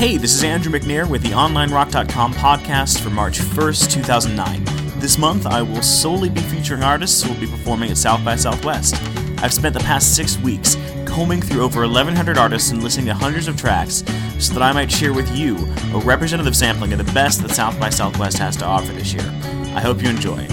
[0.00, 4.64] Hey, this is Andrew McNair with the OnlineRock.com podcast for March 1st, 2009.
[4.98, 8.34] This month, I will solely be featuring artists who will be performing at South by
[8.34, 8.94] Southwest.
[9.42, 13.46] I've spent the past six weeks combing through over 1,100 artists and listening to hundreds
[13.46, 14.02] of tracks
[14.38, 15.58] so that I might share with you
[15.92, 19.30] a representative sampling of the best that South by Southwest has to offer this year.
[19.74, 20.48] I hope you enjoy,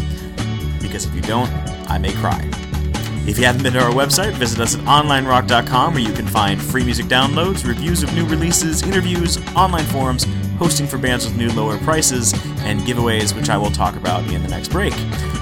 [0.81, 1.49] because if you don't,
[1.89, 2.66] I may cry.
[3.27, 6.61] If you haven't been to our website, visit us at onlinerock.com where you can find
[6.61, 10.25] free music downloads, reviews of new releases, interviews, online forums,
[10.57, 12.31] hosting for bands with new lower prices,
[12.63, 14.93] and giveaways, which I will talk about in the next break.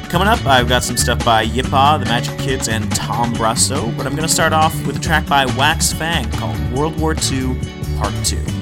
[0.10, 4.08] Coming up, I've got some stuff by Yppah, The Magic Kids, and Tom Brosseau, but
[4.08, 7.56] I'm going to start off with a track by Wax Fang called World War II
[8.00, 8.55] Part 2.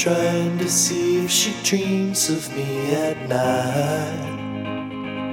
[0.00, 4.40] trying to see if she dreams of me at night.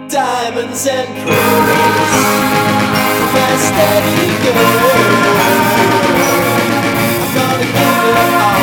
[0.09, 2.11] Diamonds and pearls,
[3.33, 5.07] my steady girl.
[7.15, 8.56] I'm gonna give it all.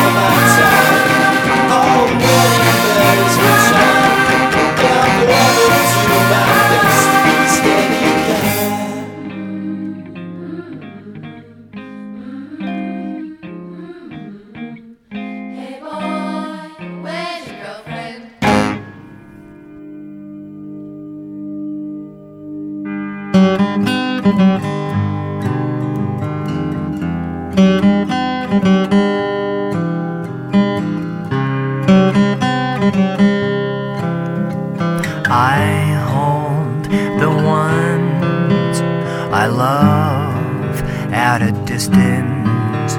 [39.75, 42.93] love at a distance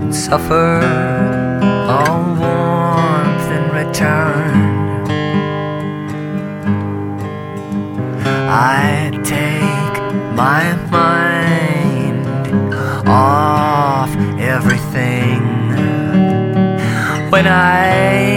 [0.00, 0.70] and suffer
[1.94, 4.56] all warmth in return.
[8.48, 9.96] I take
[10.42, 10.64] my
[10.98, 12.26] mind
[13.08, 14.10] off
[14.54, 15.40] everything
[17.32, 18.27] when I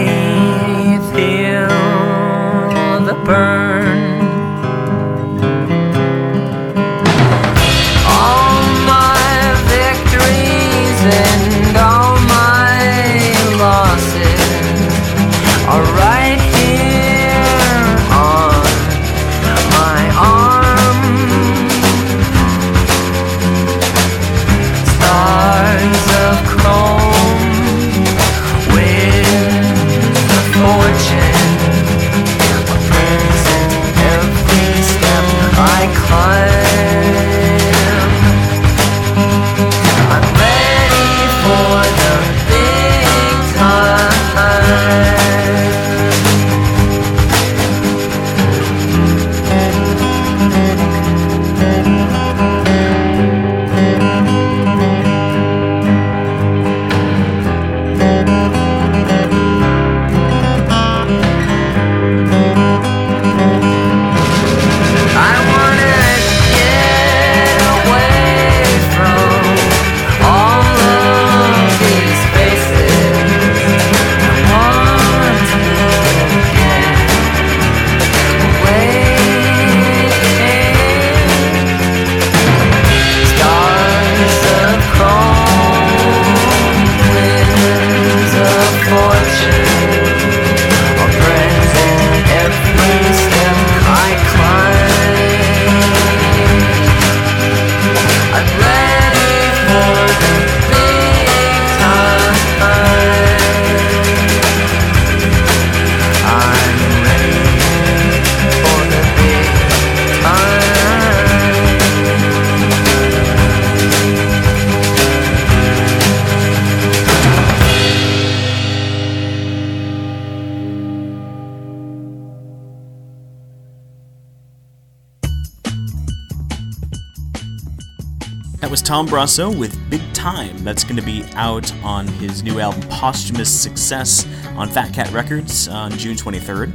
[128.92, 130.54] Tom Brosseau with Big Time.
[130.62, 135.66] That's going to be out on his new album Posthumous Success on Fat Cat Records
[135.66, 136.74] on June 23rd.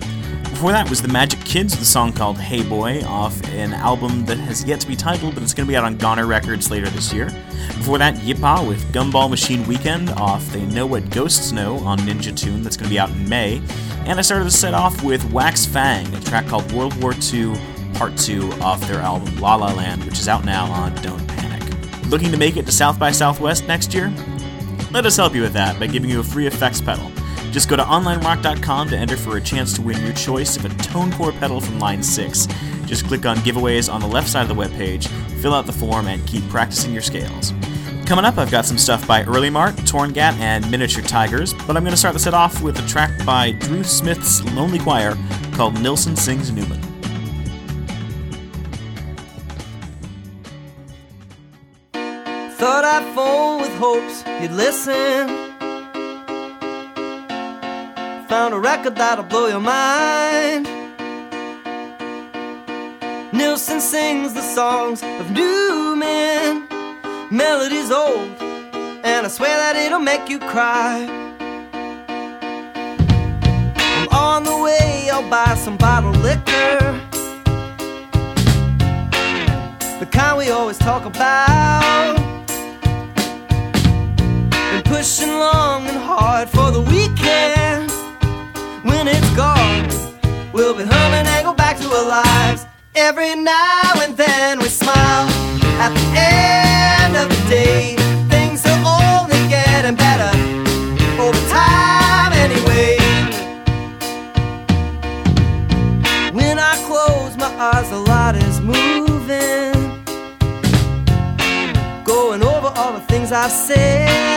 [0.49, 4.25] Before that was the Magic Kids with a song called Hey Boy off an album
[4.25, 6.71] that has yet to be titled, but it's going to be out on Goner Records
[6.71, 7.27] later this year.
[7.67, 12.35] Before that, Yppah with Gumball Machine Weekend off They Know What Ghosts Know on Ninja
[12.35, 13.61] Tune that's going to be out in May.
[14.07, 17.53] And I started the set off with Wax Fang, a track called World War II
[17.93, 21.46] Part 2 off their album La La Land, which is out now on Don't Panic.
[22.09, 24.13] Looking to make it to South by Southwest next year?
[24.91, 27.11] Let us help you with that by giving you a free effects pedal.
[27.51, 30.69] Just go to onlinerock.com to enter for a chance to win your choice of a
[30.69, 32.47] ToneCore pedal from Line 6.
[32.85, 35.07] Just click on giveaways on the left side of the webpage,
[35.41, 37.53] fill out the form, and keep practicing your scales.
[38.05, 41.91] Coming up, I've got some stuff by Earlimart, Torngat, and Miniature Tigers, but I'm going
[41.91, 45.17] to start the set off with a track by Drew Smith's Lonely Choir
[45.51, 46.96] called Nilsson Sings Newman.
[52.87, 55.27] Thought I'd phone with hopes you'd listen.
[58.29, 60.69] Found a record that'll blow your mind.
[63.33, 66.65] Nilsson sings the songs of Newman,
[67.29, 68.31] melodies old,
[69.03, 71.09] and I swear that it'll make you cry.
[73.97, 77.01] I'm on the way, I'll buy some bottled liquor.
[79.99, 82.26] The kind we always talk about.
[84.89, 87.91] Pushing long and hard for the weekend.
[88.83, 89.87] When it's gone,
[90.53, 92.65] we'll be humming and go back to our lives.
[92.95, 95.27] Every now and then we smile.
[95.83, 97.95] At the end of the day,
[98.29, 100.31] things are only getting better.
[101.21, 102.97] Over time, anyway.
[106.33, 110.03] When I close my eyes, a lot is moving.
[112.03, 114.36] Going over all the things I've said.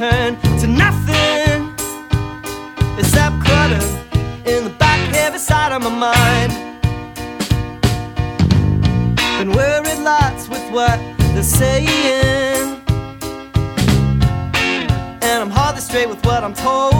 [0.00, 1.74] Turned to nothing
[2.98, 3.84] except clutter
[4.46, 6.50] in the back heavy side of my mind.
[9.38, 10.98] Been worried lots with what
[11.34, 12.80] they're saying.
[15.20, 16.99] And I'm hardly straight with what I'm told.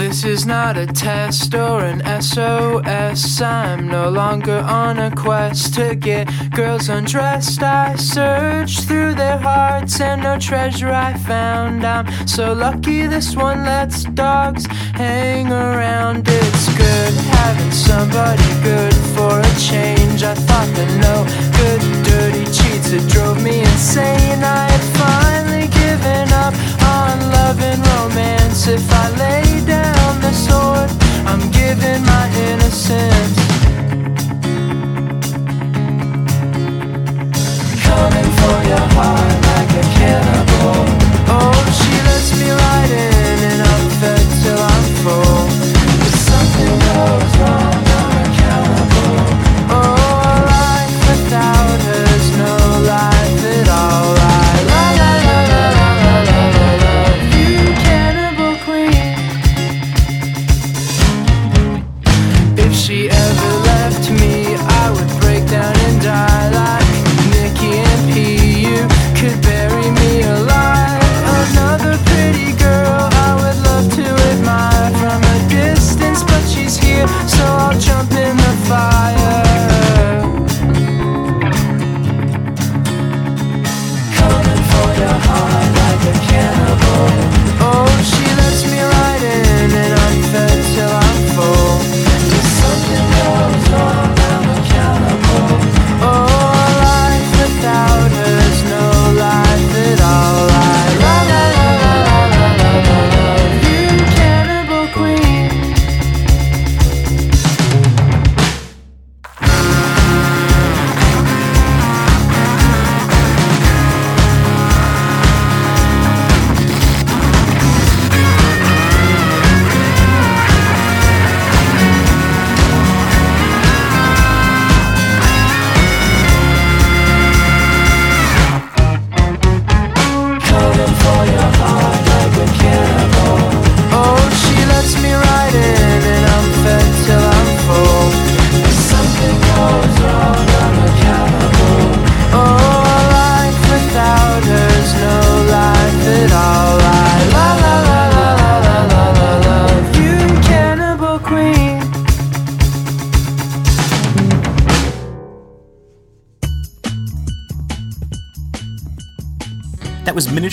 [0.00, 3.40] This is not a test or an SOS.
[3.40, 7.62] I'm no longer on a quest to get girls undressed.
[7.62, 11.84] I searched through their hearts and no treasure I found.
[11.84, 16.26] I'm so lucky this one lets dogs hang around.
[16.26, 20.22] It's good having somebody good for a change.
[20.22, 21.16] I thought that no
[21.60, 24.42] good dirty cheats it drove me insane.
[24.42, 25.39] I finally
[25.90, 26.54] given up
[26.98, 28.68] on love and romance.
[28.68, 30.90] If I lay down the sword,
[31.30, 33.36] I'm giving my innocence.
[37.86, 40.80] Coming for your heart like a cannibal.
[41.34, 45.42] Oh, she lets me right in, and I'm fed till I'm full.
[46.06, 47.79] If something goes wrong,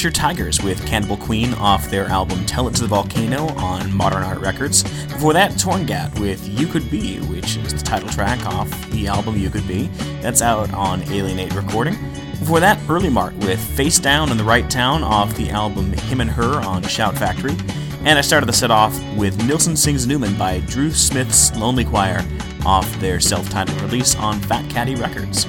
[0.08, 4.24] Miniature Tigers with Cannibal Queen off their album Tell It to the Volcano on Modern
[4.24, 4.84] Art Records.
[4.84, 9.38] Before that, Torngat with You Could Be, which is the title track off the album
[9.38, 9.88] You Could Be.
[10.22, 11.96] That's out on Alien8 Recording.
[12.40, 16.32] Before that, Earlimart with Face Down in the Right Town off the album Hymn and
[16.32, 17.58] Her on Shout Factory.
[18.06, 22.26] And I started the set off with Nilsson Sings Newman by Drew Smith's Lonely Choir
[22.66, 25.46] off their self titled release on Fat Caddy Records.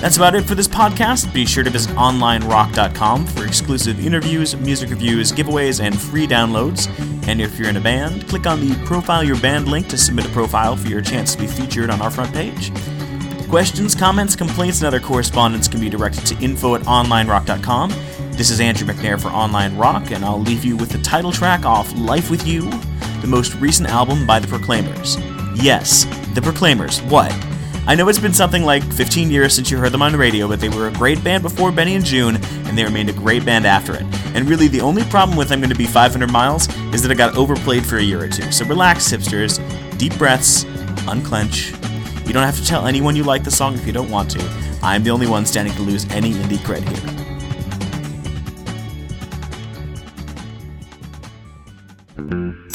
[0.00, 1.32] That's about it for this podcast.
[1.34, 6.88] Be sure to visit onlinerock.com for exclusive interviews, music reviews, giveaways, and free downloads.
[7.26, 10.26] And if you're in a band, click on the Profile Your Band link to submit
[10.26, 12.72] a profile for your chance to be featured on our front page.
[13.48, 17.90] Questions, comments, complaints, and other correspondence can be directed to info at onlinerock.com.
[18.32, 21.64] This is Andrew McNair for Online Rock, and I'll leave you with the title track
[21.64, 22.70] off Life with You,
[23.20, 25.16] the most recent album by The Proclaimers.
[25.56, 27.02] Yes, The Proclaimers.
[27.02, 27.32] What?
[27.88, 30.46] I know it's been something like 15 years since you heard them on the radio,
[30.46, 33.46] but they were a great band before Benny and Joon, and they remained a great
[33.46, 34.02] band after it.
[34.34, 37.34] And really, the only problem with I'm Gonna Be 500 Miles is that it got
[37.34, 38.52] overplayed for a year or two.
[38.52, 39.58] So relax, hipsters.
[39.96, 40.64] Deep breaths,
[41.08, 41.70] unclench.
[42.26, 44.78] You don't have to tell anyone you like the song if you don't want to.
[44.82, 47.18] I'm the only one standing to lose any indie cred here.
[52.18, 52.67] when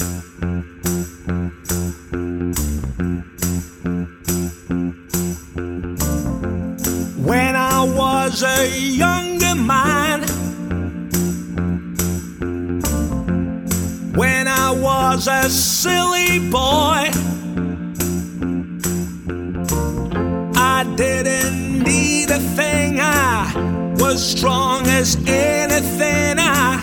[15.16, 17.08] was a silly boy,
[20.56, 23.00] I didn't need a thing.
[23.00, 26.40] I was strong as anything.
[26.40, 26.80] I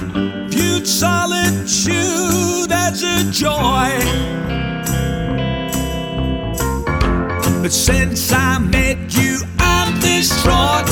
[0.49, 3.90] viewed solitude as a joy.
[7.62, 10.89] But since I met you, I'm distraught.